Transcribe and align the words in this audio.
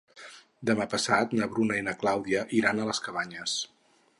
Demà 0.69 0.87
passat 0.93 1.35
na 1.41 1.47
Bruna 1.53 1.77
i 1.81 1.85
na 1.89 1.95
Clàudia 2.05 2.43
iran 2.61 2.81
a 2.81 2.89
les 2.91 3.03
Cabanyes. 3.09 3.59